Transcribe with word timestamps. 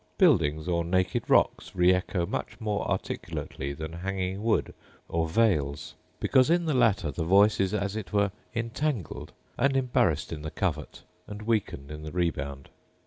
Buildings, 0.17 0.67
or 0.67 0.83
naked 0.83 1.29
rocks, 1.29 1.75
re 1.75 1.93
echo 1.93 2.25
much 2.25 2.59
more 2.59 2.89
articulately 2.89 3.71
than 3.71 3.93
hanging 3.93 4.41
wood 4.41 4.73
or 5.07 5.29
vales; 5.29 5.93
because 6.19 6.49
in 6.49 6.65
the 6.65 6.73
latter 6.73 7.11
the 7.11 7.23
voice 7.23 7.59
is 7.59 7.71
as 7.71 7.95
it 7.95 8.11
were 8.11 8.31
entangled, 8.55 9.31
and 9.59 9.77
embarrassed 9.77 10.33
in 10.33 10.41
the 10.41 10.49
covert, 10.49 11.03
and 11.27 11.43
weakened 11.43 11.91
in 11.91 12.01
the 12.01 12.11
rebound. 12.11 12.69